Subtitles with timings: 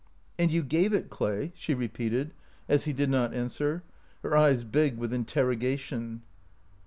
[0.39, 2.33] "And you gave it, Clay?" she repeated,
[2.67, 3.83] as he did not answer,
[4.23, 6.21] her eyes big with in terrogation.